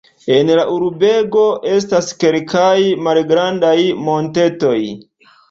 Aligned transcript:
En 0.35 0.47
la 0.59 0.61
urbego 0.75 1.43
estas 1.73 2.07
kelkaj 2.23 2.73
malgrandaj 3.09 3.77
montetoj. 4.09 4.77